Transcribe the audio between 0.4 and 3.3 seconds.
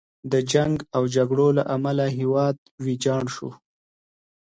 جنګ او جګړو له امله هیواد ویجاړ